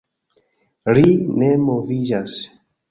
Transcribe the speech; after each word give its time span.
Ri 0.99 1.11
ne 1.43 1.53
moviĝas. 1.69 2.39